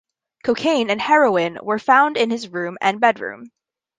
[0.43, 3.51] Cocaine and heroin were found in his home and bedroom.